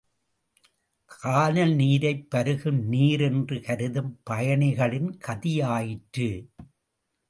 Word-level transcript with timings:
கானல் 1.11 1.75
நீரைப் 1.75 2.27
பருகும் 2.35 2.79
நீர் 2.85 3.21
என்று 3.21 3.61
கருதும் 3.61 4.19
பயணிகளின் 4.23 5.17
கதி 5.17 5.61
ஆயிற்று. 5.61 6.29